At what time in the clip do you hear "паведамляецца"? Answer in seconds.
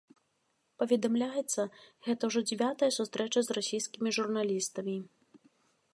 0.81-1.61